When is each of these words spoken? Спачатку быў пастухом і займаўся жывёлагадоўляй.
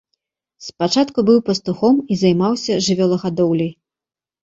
Спачатку 0.67 1.19
быў 1.27 1.37
пастухом 1.51 2.01
і 2.11 2.19
займаўся 2.25 2.81
жывёлагадоўляй. 2.89 3.73